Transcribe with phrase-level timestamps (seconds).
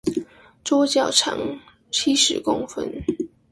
[0.63, 1.37] 桌腳長
[1.91, 2.91] 七十公分